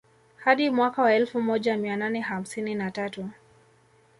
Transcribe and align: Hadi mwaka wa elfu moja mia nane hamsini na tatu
Hadi 0.37 0.69
mwaka 0.69 1.01
wa 1.01 1.13
elfu 1.13 1.41
moja 1.41 1.77
mia 1.77 1.95
nane 1.97 2.19
hamsini 2.21 2.75
na 2.75 2.91
tatu 2.91 3.29